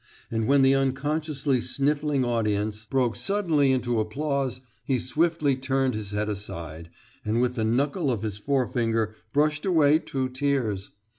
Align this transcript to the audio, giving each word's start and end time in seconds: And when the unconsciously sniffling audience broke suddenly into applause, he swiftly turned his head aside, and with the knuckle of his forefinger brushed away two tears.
And 0.31 0.47
when 0.47 0.63
the 0.63 0.73
unconsciously 0.73 1.61
sniffling 1.61 2.25
audience 2.25 2.87
broke 2.87 3.15
suddenly 3.15 3.71
into 3.71 3.99
applause, 3.99 4.59
he 4.83 4.97
swiftly 4.97 5.55
turned 5.55 5.93
his 5.93 6.09
head 6.09 6.27
aside, 6.27 6.89
and 7.23 7.39
with 7.39 7.53
the 7.53 7.63
knuckle 7.63 8.09
of 8.09 8.23
his 8.23 8.39
forefinger 8.39 9.13
brushed 9.31 9.63
away 9.63 9.99
two 9.99 10.27
tears. 10.29 10.89